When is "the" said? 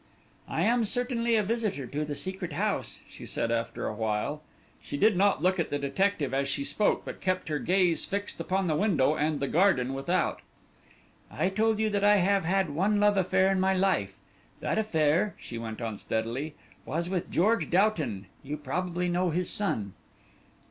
2.03-2.15, 5.69-5.77, 8.65-8.75, 9.39-9.47